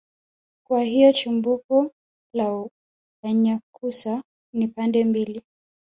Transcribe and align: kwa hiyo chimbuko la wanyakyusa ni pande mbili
kwa 0.67 0.83
hiyo 0.83 1.13
chimbuko 1.13 1.91
la 2.33 2.69
wanyakyusa 3.23 4.23
ni 4.53 4.67
pande 4.67 5.03
mbili 5.03 5.41